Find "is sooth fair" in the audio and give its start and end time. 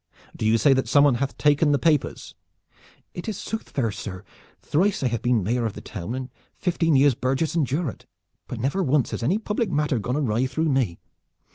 3.29-3.91